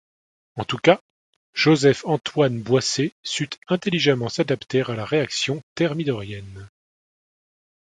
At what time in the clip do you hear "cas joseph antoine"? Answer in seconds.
0.79-2.59